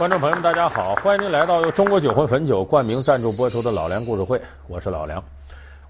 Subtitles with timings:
[0.00, 5.22] 观众朋友们，大家好，欢迎您来到由中国酒魂汾酒冠名赞助播出的《老梁故事会》，我是老梁。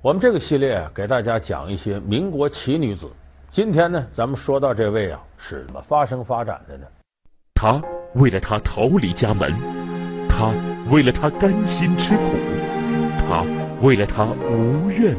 [0.03, 3.09] 我们这个系列给大家讲一些民国奇女子。
[3.51, 6.87] 今天呢，咱们说到这位啊，是怎么发生发展的呢？
[7.54, 7.81] 他
[8.15, 9.54] 为了他逃离家门，
[10.29, 10.52] 他
[10.90, 12.22] 为了他甘心吃苦，
[13.16, 13.45] 他
[13.80, 15.14] 为了他无怨。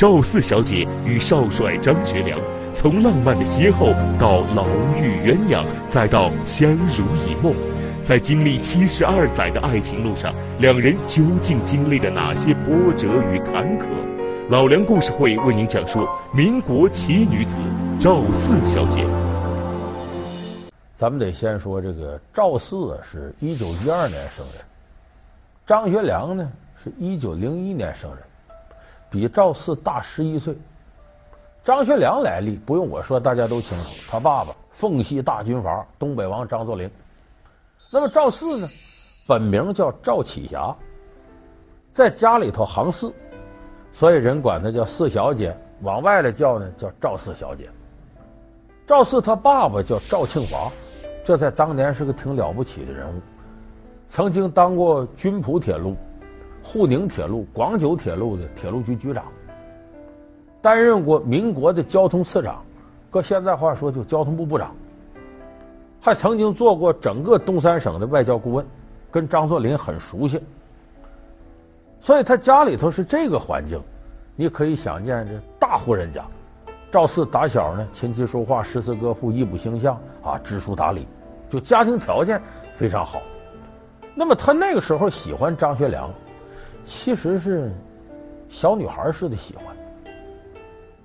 [0.00, 2.40] 赵四小姐与少帅张学良，
[2.74, 4.66] 从浪漫的邂逅到牢
[4.96, 7.52] 狱鸳鸯，再到相濡以沫，
[8.02, 13.88] 在经历七十二载的爱情路上，两人究竟经历了哪些波折与坎坷？
[14.48, 17.58] 老梁故事会为您讲述民国奇女子
[18.00, 19.04] 赵四小姐。
[20.96, 24.64] 咱们得先说这个赵四，是一九一二年生人，
[25.66, 26.50] 张学良呢
[26.82, 28.20] 是一九零一年生人。
[29.10, 30.56] 比赵四大十一岁，
[31.64, 34.02] 张学良来历不用我说，大家都清楚。
[34.08, 36.88] 他爸爸奉系大军阀东北王张作霖。
[37.92, 38.66] 那么赵四呢，
[39.26, 40.74] 本名叫赵启霞，
[41.92, 43.12] 在家里头行四，
[43.90, 45.56] 所以人管他叫四小姐。
[45.82, 47.68] 往外来叫呢，叫赵四小姐。
[48.86, 50.70] 赵四他爸爸叫赵庆华，
[51.24, 53.20] 这在当年是个挺了不起的人物，
[54.08, 55.96] 曾经当过军普铁路。
[56.62, 59.24] 沪宁铁路、广九铁路的铁路局局长，
[60.60, 62.62] 担任过民国的交通次长，
[63.10, 64.74] 搁现在话说就交通部部长，
[66.00, 68.64] 还曾经做过整个东三省的外交顾问，
[69.10, 70.40] 跟张作霖很熟悉，
[72.00, 73.80] 所以他家里头是这个环境，
[74.36, 76.24] 你可以想见这大户人家。
[76.90, 81.06] 赵四打小呢，琴棋书画、诗词歌赋、艺卜星象啊，知书达理，
[81.48, 82.40] 就家庭条件
[82.74, 83.22] 非常好。
[84.14, 86.10] 那么他那个时候喜欢张学良。
[86.84, 87.70] 其实是
[88.48, 89.76] 小女孩似的喜欢。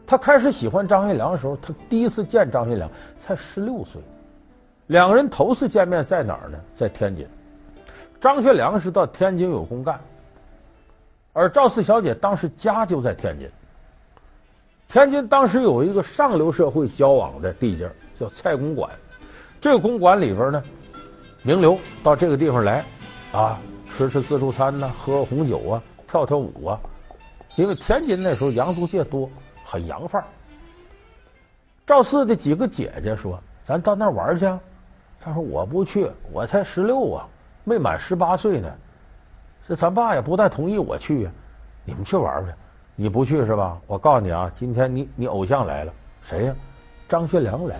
[0.07, 4.01] 他开始喜欢张学良的时候，他第一次见张学良才十六岁。
[4.87, 6.59] 两个人头次见面在哪儿呢？
[6.75, 7.27] 在天津。
[8.21, 9.99] 张学良是到天津有公干，
[11.33, 13.49] 而赵四小姐当时家就在天津。
[14.87, 18.89] 天津当时有一个上流社会交往的地界，叫蔡公馆。
[19.59, 20.63] 这个公馆里边呢，
[21.41, 22.85] 名流到这个地方来，
[23.31, 23.59] 啊。
[23.95, 26.77] 吃吃自助餐呐、喝红酒啊，跳跳舞啊，
[27.57, 29.29] 因为天津那时候洋租界多，
[29.63, 30.27] 很洋范儿。
[31.87, 34.45] 赵四的几个姐姐说：“咱到那玩去。”
[35.21, 37.25] 他说：“我不去，我才十六啊，
[37.63, 38.69] 没满十八岁呢。
[39.65, 41.31] 这咱爸也不太同意我去呀。
[41.85, 42.51] 你们去玩去，
[42.97, 43.79] 你不去是吧？
[43.87, 46.55] 我告诉你啊，今天你你偶像来了，谁呀？
[47.07, 47.79] 张学良来。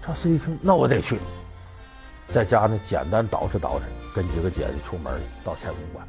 [0.00, 1.18] 赵四一听，那我得去。
[2.28, 3.80] 在家呢，简单捯饬捯饬。”
[4.14, 5.12] 跟几个姐姐出门
[5.44, 6.06] 到蔡公馆，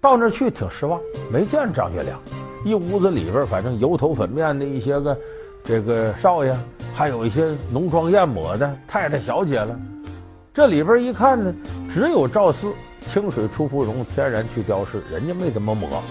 [0.00, 1.00] 到那儿去挺失望，
[1.30, 2.18] 没见张学良。
[2.64, 5.16] 一屋子里边，反正油头粉面的一些个
[5.62, 6.52] 这个少爷，
[6.92, 9.78] 还有一些浓妆艳抹的太太小姐了。
[10.52, 11.54] 这里边一看呢，
[11.88, 12.72] 只有赵四
[13.02, 16.02] 清水出芙蓉，天然去雕饰，人家没怎么抹。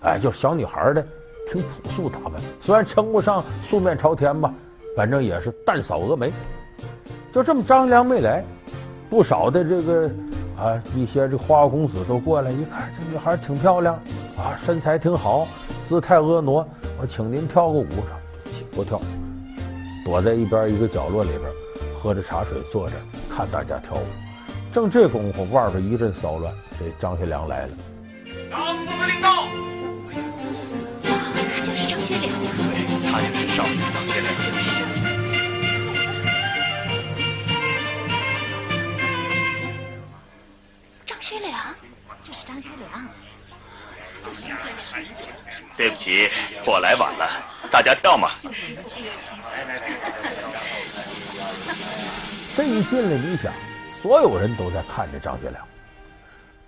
[0.00, 1.06] 哎，就小女孩的，
[1.46, 4.50] 挺朴素打扮，虽然称不上素面朝天吧，
[4.96, 6.32] 反正也是淡扫蛾眉。
[7.30, 8.42] 就这么，张学良没来。
[9.10, 10.08] 不少的这个
[10.56, 13.96] 啊，一些这花花公子都过来一看，这女孩挺漂亮，
[14.38, 15.48] 啊，身材挺好，
[15.82, 16.64] 姿态婀娜，
[17.00, 17.86] 我请您跳个舞，
[18.70, 19.00] 不跳，
[20.04, 21.42] 躲在一边一个角落里边，
[21.92, 22.94] 喝着茶水，坐着
[23.28, 24.06] 看大家跳舞。
[24.70, 26.92] 正这功夫，外边一阵骚乱，谁？
[26.96, 27.72] 张学良来了。
[41.30, 41.54] 学良，
[42.26, 43.08] 这是张学良。
[45.76, 46.28] 对不起，
[46.66, 47.24] 我来晚了，
[47.70, 48.30] 大家跳嘛。
[52.52, 53.52] 这一进来，你想，
[53.92, 55.64] 所有人都在看着张学良。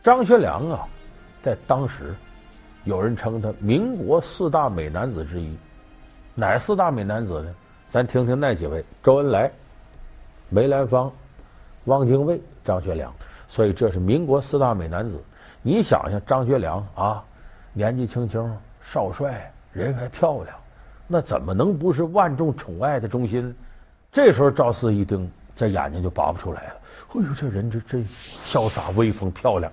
[0.01, 0.87] 张学良啊，
[1.43, 2.15] 在当时，
[2.85, 5.59] 有人称他民国四大美男子之一。
[6.37, 7.53] 哪四大美男子呢？
[7.89, 9.51] 咱听听那几位：周恩来、
[10.49, 11.13] 梅兰芳、
[11.87, 13.13] 汪精卫、张学良。
[13.53, 15.23] 所以这是民国四大美男子，
[15.61, 17.23] 你想想张学良啊，
[17.75, 18.51] 年纪轻轻，
[18.81, 20.57] 少帅，人还漂亮，
[21.07, 23.55] 那怎么能不是万众宠爱的中心？
[24.11, 26.75] 这时候赵四一盯，这眼睛就拔不出来了。
[27.15, 29.71] 哎呦，这人这这潇洒威风漂亮，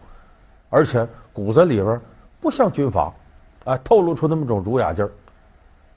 [0.69, 2.01] 而且骨子里边
[2.41, 3.13] 不像军阀，
[3.63, 5.11] 啊，透露出那么种儒雅劲儿。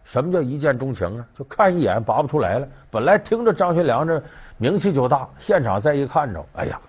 [0.05, 1.27] 什么叫一见钟情啊？
[1.37, 2.69] 就看一眼拔不出来了。
[2.93, 4.23] 本来听着张学良这
[4.57, 6.81] 名气就大，现场再一看着，哎呀。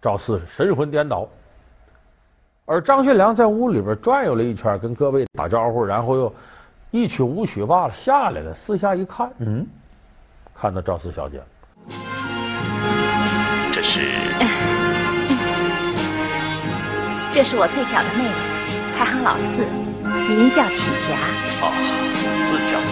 [0.00, 1.28] 赵四神魂颠倒，
[2.66, 6.32] 而张学良在屋里边转悠了一圈，跟各位打招呼，然后又
[6.92, 8.54] 一曲舞曲罢了，下来了。
[8.54, 9.66] 四下一看，嗯，
[10.54, 11.42] 看到赵四小姐，
[13.74, 14.24] 这是
[17.34, 18.30] 这是我最小的妹妹，
[18.96, 19.42] 排行老四，
[20.28, 20.76] 名叫启
[21.08, 21.18] 霞。
[21.60, 21.72] 哦，
[22.46, 22.90] 四小姐。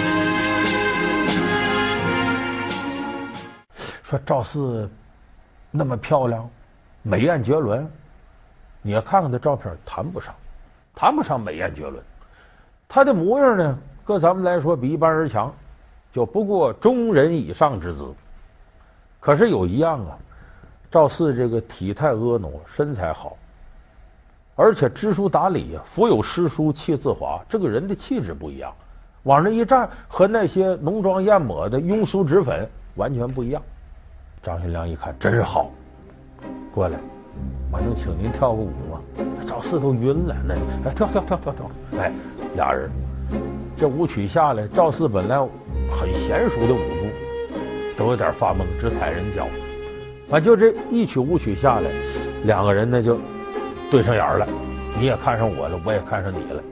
[4.02, 4.90] 说赵四
[5.70, 6.48] 那么漂亮，
[7.08, 7.88] 美艳绝伦，
[8.82, 10.34] 你要看看他照片，谈不上，
[10.92, 12.02] 谈不上美艳绝伦。
[12.88, 15.54] 他的模样呢，搁咱们来说比一般人强，
[16.10, 18.12] 就不过中人以上之姿。
[19.20, 20.18] 可是有一样啊。
[20.90, 23.36] 赵四这个体态婀娜，身材好，
[24.56, 28.72] 而且知书达理呀，腹有诗书气自华，这个人的气质不一样，
[29.24, 33.62] 往那一站，和那些浓妆艳抹的庸俗脂粉完全不一样。
[34.42, 35.70] 张学良一看，真是好，
[36.76, 36.98] 过来，
[37.72, 39.00] 我能请您跳个舞吗？
[39.46, 42.12] 赵四都晕了，那哎跳跳跳跳跳，哎，
[42.54, 42.90] 俩人，
[43.78, 45.38] 这舞曲下来，赵四本来
[45.90, 47.56] 很娴熟的舞步，
[47.96, 49.46] 都有点发懵，直踩人脚。
[50.30, 51.90] 啊，就这一曲舞曲下来，
[52.44, 53.18] 两个人呢就
[53.90, 54.46] 对上眼了，
[54.98, 56.62] 你也看上我了，我也看上你了。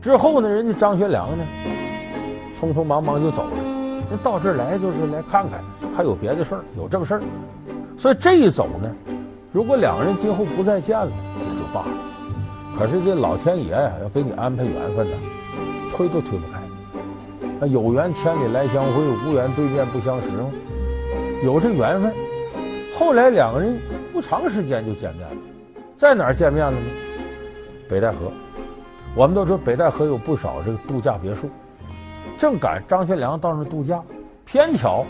[0.00, 1.44] 之后呢，人家张学良呢，
[2.58, 3.50] 匆匆忙忙就走了。
[4.10, 5.62] 那到这儿来就是来看看，
[5.94, 7.22] 还有别的事儿，有正事儿。
[8.00, 8.90] 所以这一走呢，
[9.52, 11.98] 如果两个人今后不再见了，也就罢了。
[12.78, 15.16] 可是这老天爷呀，要给你安排缘分呢，
[15.92, 16.58] 推都推不开。
[17.60, 20.28] 啊，有缘千里来相会，无缘对面不相识。
[21.44, 22.10] 有这缘分，
[22.94, 23.78] 后来两个人
[24.14, 25.36] 不长时间就见面了，
[25.98, 26.86] 在哪儿见面了呢？
[27.86, 28.32] 北戴河。
[29.14, 31.50] 我们都说北戴河有不少这个度假别墅，
[32.38, 34.02] 正赶张学良到那度假，
[34.46, 35.04] 偏巧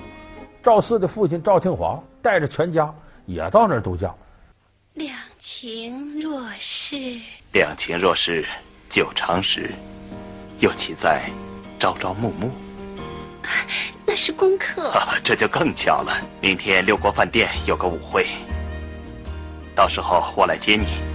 [0.61, 2.93] 赵四的父亲赵庆华带着全家
[3.27, 4.15] 也到那儿度假。
[4.95, 7.21] 两情若是，
[7.53, 8.47] 两情若是
[8.91, 9.73] 久长时，
[10.59, 11.31] 又岂在
[11.79, 12.51] 朝朝暮暮？
[14.07, 14.91] 那是功课。
[14.91, 16.21] 啊，这就更巧了。
[16.41, 18.27] 明天六国饭店有个舞会，
[19.75, 21.10] 到时候我来接你。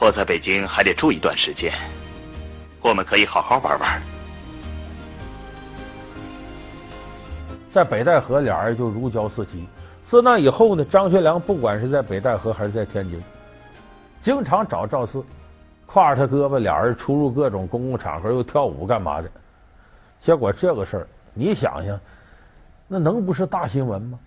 [0.00, 1.70] 我在北京还得住一段时间，
[2.80, 4.02] 我们可以好好玩玩。
[7.68, 9.62] 在北戴河，俩人就如胶似漆。
[10.02, 13.22] 自那以后呢，张学良不管是在北戴河还是在天津，
[14.22, 15.22] 经常找赵四，
[15.86, 19.30] 挎着他胳膊，俩人出入各种公共场合，又跳舞干嘛的。
[20.18, 22.00] 结果这个事儿，你想想，
[22.88, 24.18] 那能不是大新闻吗？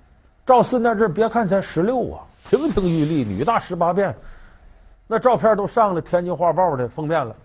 [0.45, 4.15] 赵四那阵别看才十六啊，亭亭玉立，女大十八变，
[5.13, 7.35] 那照片都上了《天津画报》的封面了。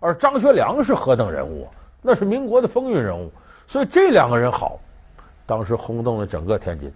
[0.00, 1.68] 而张学良是何等人物啊？
[2.00, 3.30] 那是民国的风云人物。
[3.68, 4.78] 所以这两个人好。
[5.44, 6.90] 当时轰动了整个天津，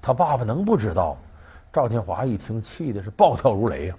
[0.00, 1.16] 他爸爸能不知道？
[1.72, 3.96] 赵庆华一听，气的是暴跳如雷呀、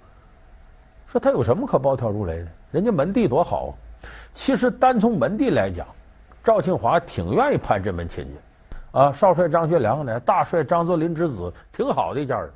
[1.06, 2.46] 说他有什么可暴跳如雷的？
[2.70, 3.72] 人家门第多好啊！
[4.32, 5.86] 其实单从门第来讲，
[6.42, 8.30] 赵庆华挺愿意攀这门亲戚
[8.98, 9.12] 啊。
[9.12, 12.50] 少帅张学良呢，大帅张作霖之子，挺好的一家人。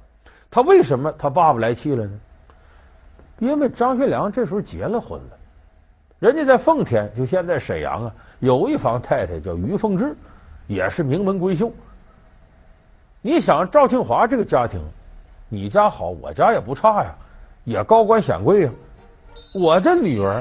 [0.51, 2.19] 他为什么他爸爸来气了呢？
[3.41, 5.37] 因为张学良这时候结了婚了，
[6.21, 10.15] 人家在奉天，就现在沈阳啊，有一房太太叫于凤至。
[10.67, 11.69] 也是名门闺秀。
[13.23, 14.81] 你想赵庆华这个家庭，
[15.49, 17.13] 你家好，我家也不差呀，
[17.65, 18.71] 也高官显贵呀。
[19.61, 20.41] 我的女儿，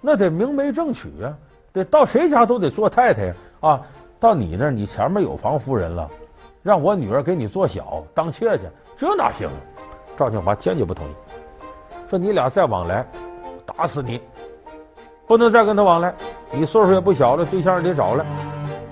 [0.00, 1.36] 那得明媒正娶啊，
[1.72, 3.34] 得到谁家都得做太太呀。
[3.58, 3.82] 啊，
[4.20, 6.08] 到你那儿，你前面有房夫人了，
[6.62, 8.64] 让我女儿给你做小当妾去，
[8.96, 9.50] 这哪行？
[10.16, 11.12] 赵庆华坚决不同意，
[12.08, 13.04] 说你俩再往来，
[13.66, 14.18] 打死你，
[15.26, 16.14] 不能再跟他往来。
[16.50, 18.24] 你岁数也不小了，对象也得找了。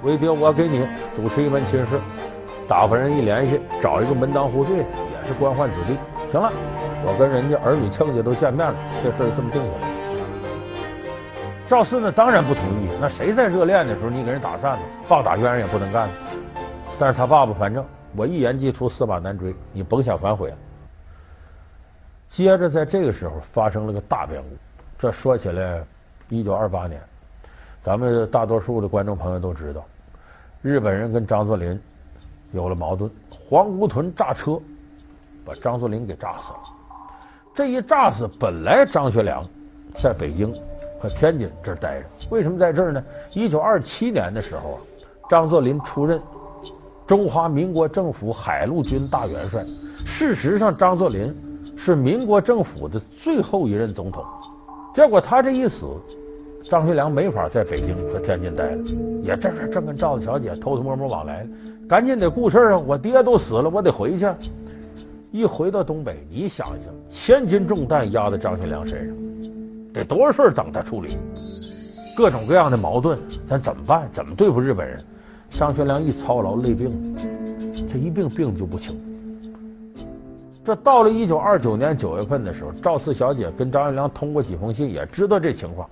[0.03, 1.99] 为爹，我给你主持一门亲事，
[2.69, 5.97] 打发人一联系，找一个门当户对的，也是官宦子弟。
[6.31, 6.53] 行了，
[7.07, 9.89] 我跟人家儿女亲家都见面了，这事儿这么定下来。
[11.67, 12.89] 赵四呢，当然不同意。
[13.01, 16.07] 那谁在热恋的时候你给人打散了，棒打鸳鸯也不能干。
[16.99, 17.83] 但是他爸爸反正
[18.15, 20.57] 我一言既出，驷马难追，你甭想反悔了。
[22.29, 24.49] 接着在这个时候发生了个大变故，
[24.99, 25.83] 这说起来，
[26.29, 27.01] 一九二八年，
[27.81, 29.85] 咱们大多数的观众朋友都知道。
[30.63, 31.81] 日本人跟张作霖
[32.53, 34.61] 有了矛盾，黄姑屯炸车，
[35.45, 36.59] 把张作霖给炸死了。
[37.55, 39.49] 这一炸死，本来张学良
[39.95, 40.53] 在北京
[40.99, 43.03] 和天津这儿待着，为什么在这儿呢？
[43.33, 44.81] 一九二七年的时候啊，
[45.31, 46.21] 张作霖出任
[47.07, 49.65] 中华民国政府海陆军大元帅。
[50.05, 51.35] 事实上，张作霖
[51.77, 54.25] 是民国政府的最后一任总统。
[54.95, 55.87] 结果他这一死。
[56.69, 58.83] 张学良没法在北京和天津待了，
[59.23, 61.47] 也这这正跟赵子小姐偷偷摸摸往来，
[61.89, 62.77] 赶紧得顾事啊！
[62.77, 64.27] 我爹都死了，我得回去。
[65.31, 69.17] 一回到东北，你想一想，千斤重担压在张学良身上，
[69.93, 71.17] 得多少事儿等他处理？
[72.19, 73.17] 各种各样的矛盾，
[73.47, 74.09] 咱怎么办？
[74.11, 75.05] 怎么对付日本人？
[75.51, 77.23] 张学良一操劳，累病了，
[77.87, 79.01] 这一病病就不轻。
[80.67, 85.89] 这到了一九二九年九月份的时候，赵四小姐跟张学良通过几封信，也知道这情况，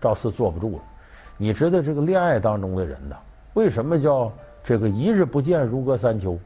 [0.00, 0.82] 赵四坐不住了。
[1.36, 3.16] 你知道这个恋爱当中的人呐，
[3.52, 4.32] 为什么叫
[4.64, 6.38] 这个一日不见如隔三秋？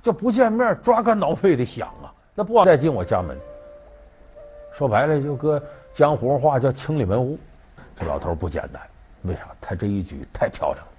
[0.00, 3.36] 就不见面抓肝挠肺的想啊，那不再进我家门。
[4.72, 5.62] 说白了，就搁
[5.92, 7.38] 江湖话叫清理门户。
[7.94, 8.80] 这老头不简单，
[9.24, 9.48] 为啥？
[9.60, 10.92] 他这一举太漂亮了。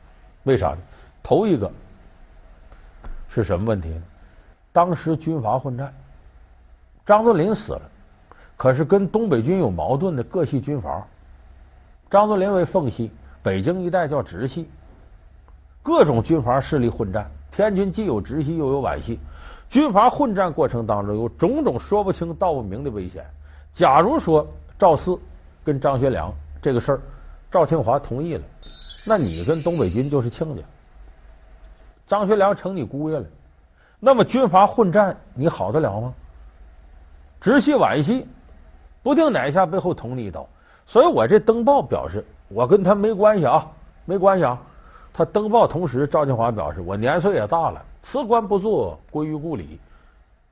[0.43, 0.77] 为啥呢？
[1.23, 1.71] 头一个
[3.27, 4.03] 是什么问题呢？
[4.77, 5.91] 当时军阀混战，
[7.03, 7.81] 张作霖死了，
[8.55, 11.03] 可是跟东北军有矛盾的各系军阀，
[12.11, 13.09] 张作霖为奉系，
[13.41, 14.69] 北京一带叫直系，
[15.81, 17.27] 各种军阀势力混战。
[17.49, 19.19] 天军既有直系又有皖系，
[19.67, 23.25] 军阀混战过程当中有种种说不清道不明的危险。
[23.71, 25.19] 假如说赵四
[25.63, 26.31] 跟张学良
[26.61, 27.01] 这个事儿，
[27.49, 28.43] 赵庆华同意了，
[29.07, 30.61] 那你跟东北军就是亲家，
[32.05, 33.25] 张学良成你姑爷了，
[33.99, 36.13] 那么军阀混战你好得了吗？
[37.39, 38.27] 直系皖系，
[39.01, 40.47] 不定哪一下背后捅你一刀。
[40.85, 43.69] 所以我这登报表示，我跟他没关系啊，
[44.05, 44.61] 没关系啊。
[45.13, 49.79] 他登报同时，赵庆华表示：“我年岁也大了，辞官不做，归于故里。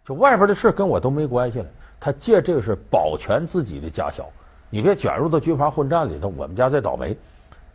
[0.03, 1.65] 就外边的事跟我都没关系了。
[1.99, 4.27] 他借这个事保全自己的家小，
[4.69, 7.15] 你别卷入到军阀混战里头，我们家再倒霉。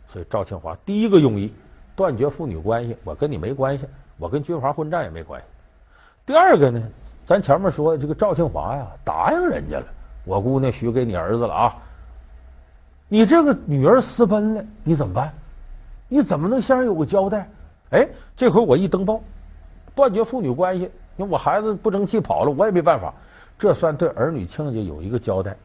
[0.07, 1.53] 所以赵庆华第一个用意
[1.95, 3.85] 断绝父女关系，我跟你没关系，
[4.17, 5.47] 我跟军阀混战也没关系。
[6.25, 6.81] 第二个呢，
[7.25, 9.85] 咱前面说这个赵庆华呀，答应人家了，
[10.25, 11.75] 我姑娘许给你儿子了啊。
[13.07, 15.31] 你这个女儿私奔了，你怎么办？”
[16.13, 17.49] 你怎么能先有个交代？
[17.91, 19.21] 哎，这回我一登报，
[19.95, 20.83] 断绝父女关系，
[21.15, 23.13] 因为我孩子不争气跑了，我也没办法，
[23.57, 25.55] 这算对儿女亲家有一个交代。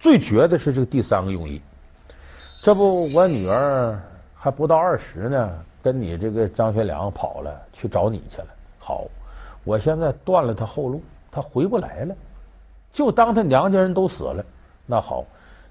[0.00, 1.62] 最绝的是这个第三个用意，
[2.64, 3.96] 这不我女儿
[4.34, 8.48] 还不到二十呢，跟你这个张学良跑了，去找你去了。
[8.80, 9.04] 好，
[9.64, 12.14] 我现在断了他后路，他回不来了，
[12.92, 14.44] 就当他娘家人都死了。
[14.86, 15.24] 那好。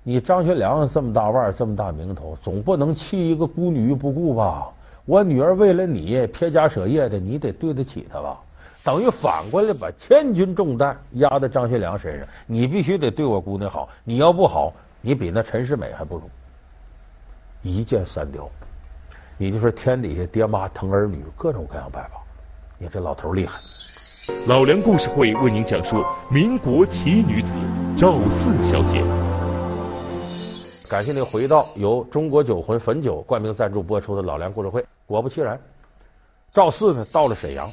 [0.04, 4.68] 你张学良这么大腕儿，这么大名头，总不能弃一个孤女不顾吧？
[5.06, 8.40] 我女儿为了你撇家舍业的，你得对得起她吧？
[8.84, 13.88] 等于反过来把千钧重担压在张学良身上，你必须得对我姑娘好。
[14.04, 16.24] 你要不好，你比那陈世美还不如。
[17.62, 18.50] 一箭三雕，
[19.38, 22.21] 你就说天底下爹妈疼儿女，各种各样办法。
[22.82, 23.60] 你这老头厉害。
[24.50, 27.56] 老梁故事会为您讲述民国奇女子
[27.96, 29.04] 赵四小姐。
[30.90, 34.84] 感谢您回到由中国酒魂汾酒冠名赞助播出的老梁故事会。
[35.06, 35.60] 果不其然，
[36.50, 37.68] 赵四呢到了沈阳，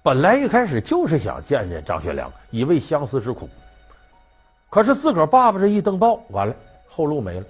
[0.00, 3.48] 本来一开始就是想见见张学良，以慰相思之苦。
[4.70, 6.54] 可是自个儿爸爸这一登报，完了
[6.86, 7.46] 后路没了，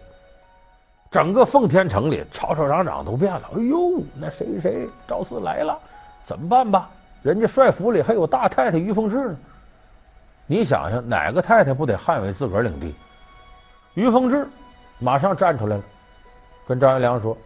[1.10, 3.50] 整个奉天城里吵吵嚷嚷都变了。
[3.54, 5.78] 哎呦，那谁谁赵四来了，
[6.24, 6.90] 怎么办吧？
[7.22, 9.36] 人家帅府里还有大太太于凤至呢。
[10.46, 12.94] 你想想，哪个太太不得捍卫自个儿领地？
[13.94, 14.48] 于凤至。
[15.00, 15.82] 马上站出来了，
[16.68, 17.36] 跟张学良说：“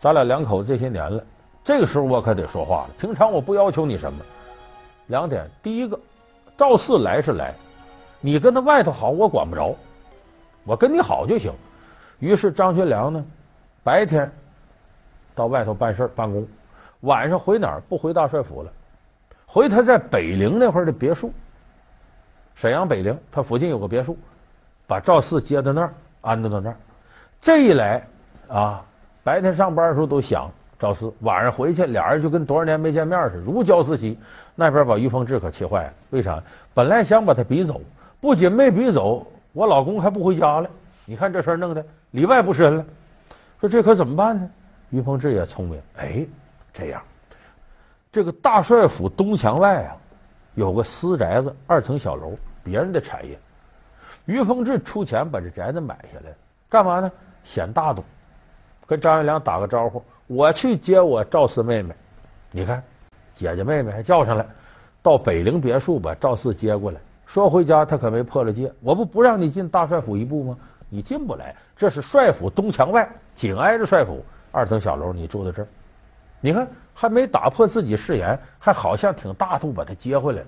[0.00, 1.22] 咱俩两口子这些年了，
[1.62, 2.94] 这个时候我可得说话了。
[2.98, 4.24] 平常我不要求你什么，
[5.08, 6.00] 两点：第一个，
[6.56, 7.54] 赵四来是来，
[8.20, 9.76] 你跟他外头好，我管不着，
[10.64, 11.52] 我跟你好就行。
[12.20, 13.22] 于是张学良呢，
[13.84, 14.28] 白天
[15.34, 16.48] 到外头办事办公，
[17.00, 17.82] 晚上回哪儿？
[17.88, 18.72] 不回大帅府了，
[19.46, 21.32] 回他在北陵那会儿的别墅。
[22.54, 24.16] 沈阳北陵，他附近有个别墅，
[24.86, 26.76] 把赵四接到那儿。”安顿到那儿，
[27.40, 28.04] 这一来
[28.48, 28.84] 啊，
[29.22, 34.18] 白天上班的时候都想赵四，晚上回去俩人就跟多少年没见面似的，如胶似漆。
[34.56, 36.42] 那边把于凤至可气坏了，为啥？
[36.74, 37.80] 本来想把他逼走，
[38.20, 40.68] 不仅没逼走，我老公还不回家了。
[41.04, 42.84] 你看这事儿弄的里外不是人了。
[43.60, 44.50] 说这可怎么办呢？
[44.90, 46.26] 于凤至也聪明，哎，
[46.76, 47.02] 这样，
[48.12, 49.96] 这个大帅府东墙外啊，
[50.56, 53.38] 有个私宅子，二层小楼，别人的产业。
[54.26, 56.34] 于凤至出钱把这宅子买下来，
[56.68, 57.10] 干嘛呢？
[57.44, 58.04] 显大度，
[58.86, 61.94] 跟张学良打个招呼，我去接我赵四妹妹。
[62.50, 62.82] 你看，
[63.32, 64.44] 姐姐妹妹还叫上来，
[65.02, 67.00] 到北陵别墅把赵四接过来。
[67.24, 70.58] 说回家他可没破了戒，我不不让你进大帅府一步吗？
[70.90, 75.68] 你进不来，这是帅府东墙外，紧挨着帅府，二层小楼，你住在这儿。
[76.46, 80.44] 你看还没打破自己誓言，还好像挺大度把他接回来。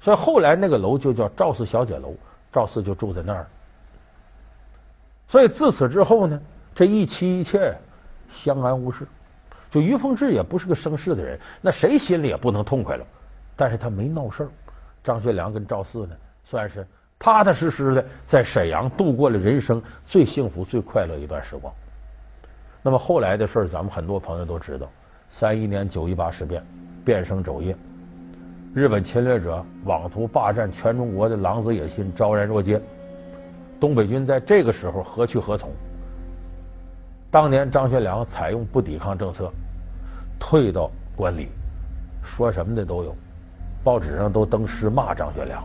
[0.00, 2.14] 所以后来那个楼就叫赵四小姐楼。
[2.50, 3.46] 赵四就住在那儿，
[5.26, 6.40] 所以自此之后呢，
[6.72, 7.76] 这一妻一妾
[8.28, 9.06] 相安无事。
[9.70, 13.04] 就于凤至也不是个生事的人，那谁心里也不能痛快了。
[13.56, 14.48] 但是他没闹事儿。
[15.02, 16.86] 张学良跟赵四呢，算是
[17.18, 21.74] 踏踏实实的在沈阳度过了人生最幸福、最快乐一段时光。
[22.82, 24.88] 那么后来的事儿，咱们很多朋友都知道：
[25.28, 26.62] 三一年九一八事变，
[27.04, 27.74] 变生肘腋，
[28.72, 32.80] 日本侵略者妄图霸占全中国的狼子野心昭然若揭。
[33.80, 35.70] 东北军在这个时候何去何从？
[37.30, 39.50] 当年张学良采用不抵抗政策，
[40.38, 41.48] 退到关里，
[42.22, 43.14] 说什么的都有，
[43.82, 45.62] 报纸上都登诗骂张学良，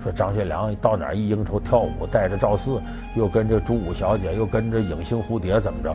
[0.00, 2.80] 说张学良到哪儿一应酬跳舞，带着赵四，
[3.16, 5.94] 又跟着朱五小姐，又跟着影星蝴蝶，怎么着？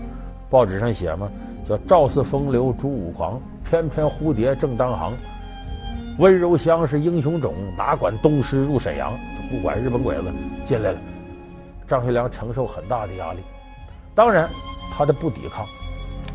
[0.50, 1.30] 报纸上写嘛，
[1.68, 5.14] 叫赵四风流朱五狂，翩翩蝴蝶正当行，
[6.20, 10.24] 温柔乡是英雄种，哪管东施入沈阳，就不管日本鬼子
[10.64, 11.00] 进来了。
[11.88, 13.40] 张学良承受很大的压力，
[14.14, 14.48] 当然
[14.92, 15.66] 他的不抵抗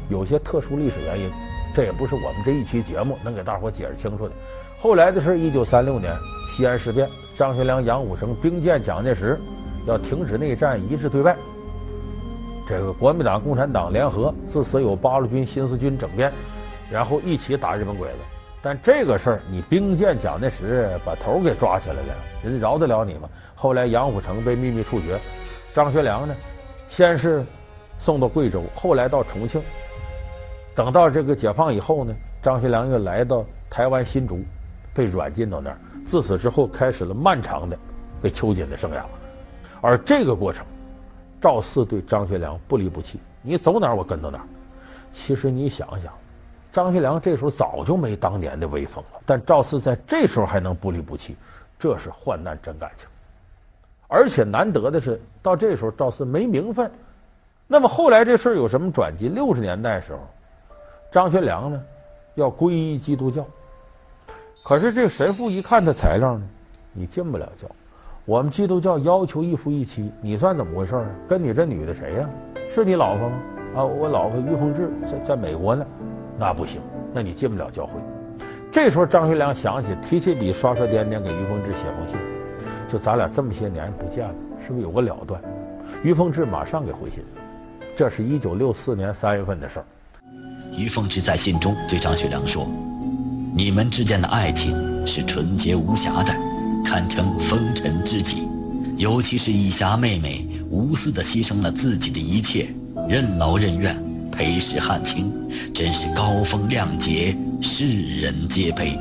[0.08, 1.30] 有些特殊历史原因，
[1.74, 4.34] 这也不是我们这一期节目能给大伙解释清楚的。
[4.78, 6.12] 后来的事，一九三六年
[6.48, 9.38] 西安事变，张学良、杨虎城兵谏蒋介石，
[9.86, 11.36] 要停止内战，一致对外。
[12.70, 16.32] 这个国民党、共产党联合，自此有八路军、新四军整编，
[16.88, 18.18] 然后一起打日本鬼子。
[18.62, 23.28] 但这个事儿，你兵谏蒋介石把头给抓起来了，人饶得了你吗？
[23.56, 25.20] 后来杨虎城被秘密处决。
[25.74, 26.36] 张学良呢，
[26.86, 27.44] 先是
[27.98, 29.60] 送到贵州，后来到重庆。
[30.72, 34.38] 等到这个解放以后呢，张学良又来到台湾新竹，
[34.94, 35.78] 被软禁到那儿。
[36.04, 37.76] 自此之后，开始了漫长的
[38.22, 39.02] 被囚禁的生涯。
[39.80, 40.64] 而这个过程，
[41.40, 44.44] 赵四对张学良不离不弃，你走哪我跟到哪。
[45.12, 46.12] 其实你想想，
[46.70, 51.36] 张学良这时候早就没当年的威风了，但赵四在这时候还能不离不弃，
[51.78, 53.08] 这是患难真感情。
[54.06, 56.90] 而且难得的是，到这时候赵四没名分。
[57.66, 59.28] 那么后来这事儿有什么转机？
[59.28, 60.18] 六十年代时候，
[61.10, 61.82] 张学良呢
[62.34, 63.46] 要皈依基督教，
[64.64, 66.46] 可是这神父一看他材料呢，
[66.92, 67.68] 你进不了教。
[68.26, 71.06] 我们基督教要求一夫一妻，你算怎么回事呢？
[71.26, 72.28] 跟你这女的谁呀？
[72.70, 73.36] 是你老婆吗？
[73.76, 75.84] 啊，我老婆于凤至在在美国呢，
[76.38, 76.80] 那不行，
[77.14, 77.94] 那你进不了教会。
[78.70, 82.18] 这时候张学良想起提起笔刷刷点点给于凤至写封信。
[82.88, 85.40] 就咱俩这么些年不见了，是不是有个了断？
[86.02, 87.24] 于凤至马上给回信，
[87.96, 89.84] 这是一九六四年三月份的事儿。
[90.76, 92.64] 于凤至在信中对张学良说
[93.56, 96.32] ：“你们之间的爱情是纯洁无瑕的，
[96.84, 98.48] 堪称风尘知己。
[98.96, 102.68] 尤其是以霞妹妹无私的牺牲了自己的一切，
[103.08, 103.96] 任劳任怨，
[104.30, 105.32] 陪侍汉卿，
[105.74, 107.86] 真是高风亮节，世
[108.20, 108.98] 人皆悲。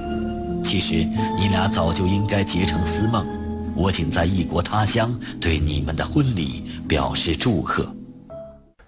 [0.63, 1.05] 其实
[1.37, 3.27] 你俩早就应该结成丝梦。”
[3.75, 7.87] 我仅在异国他乡对你们的婚礼表示祝贺。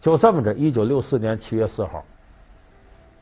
[0.01, 2.03] 就这么着，一九六四年七月四号，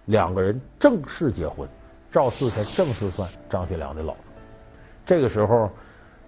[0.05, 1.69] 两个人正式结婚，
[2.09, 4.28] 赵四才正式算张学良的老婆。
[5.09, 5.67] 这个时候，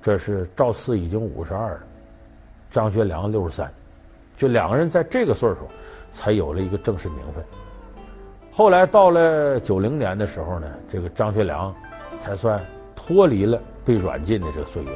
[0.02, 1.82] 这是赵四已经五十二了，
[2.72, 3.72] 张学良六十三，
[4.36, 5.68] 就两个人在这个岁数
[6.10, 7.44] 才有了一个正式名分。
[8.52, 11.72] 后来到了九零年的时候呢，这个张学良
[12.22, 12.60] 才算
[12.96, 14.90] 脱离了被软禁的这个岁月。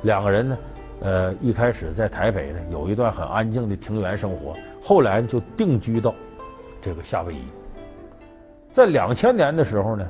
[0.00, 0.58] 两个人呢，
[1.00, 6.14] 呃，一开始在台北呢有一段很安静的庭园生活，后来就定居到
[6.80, 7.44] 这个夏威夷。
[8.72, 10.08] 在两千年的时候呢，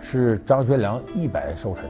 [0.00, 1.84] 是张学良一百寿辰，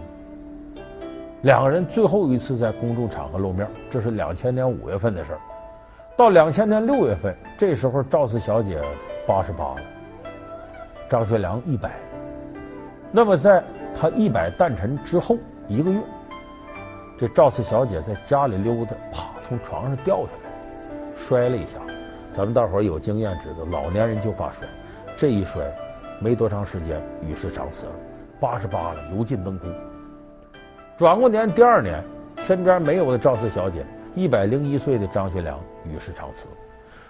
[1.42, 5.40] 两个人最后一次在公众场合露面，这是两千年五月份的事儿。
[6.16, 8.80] 到两千年六月份，这时候赵四小姐
[9.26, 9.80] 八十八了，
[11.08, 11.90] 张学良一百。
[13.10, 15.98] 那么在他一百诞辰之后一个月。
[17.18, 21.78] 这赵四小姐在家里溜达，啪，从床上掉下来，摔了一下。
[22.32, 24.66] 咱们大伙儿有经验知道，老年人就怕摔，
[25.16, 25.60] 这一摔，
[26.20, 27.92] 没多长时间与世长辞了，
[28.38, 29.66] 八十八了，油尽灯枯。
[30.96, 32.02] 转过年第二年，
[32.44, 36.46] 身边没有了赵四小姐，一百零一岁的张学良与世长辞。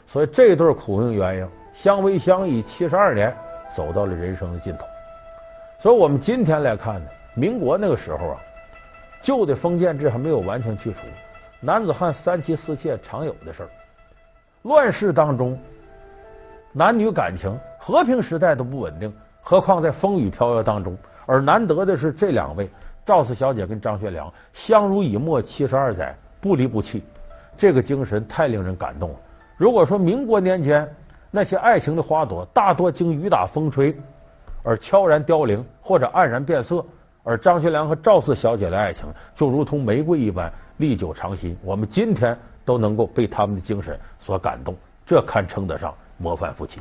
[0.06, 3.34] 所以这对苦命鸳鸯相偎相依七十二年，
[3.76, 4.86] 走到了人生的尽头。
[5.78, 8.36] 所以我们今天来看呢，民国那个时候啊。
[9.20, 11.02] 旧的封建制还没有完全去除，
[11.60, 13.68] 男子汉三妻四妾常有的事儿。
[14.62, 15.56] 乱世当中，
[16.72, 20.98] 男女感情和平时代都不稳定，何况在风雨飘摇当中。
[21.24, 22.68] 而难得的是，这两位
[23.04, 27.02] 赵四小姐跟张学良相濡以沫七十二载，不离不弃，
[27.56, 29.16] 这个精神太令人感动了。
[29.56, 30.88] 如果说民国年间
[31.30, 33.96] 那些爱情的花朵大多经雨打风吹
[34.64, 36.84] 而悄然凋零，或者黯然变色。
[37.24, 46.80] 而张学良和赵四小姐的爱情就如同玫瑰一般历久长新，我们今天都能够被他们的精神所感动，这堪称得上模范夫妻。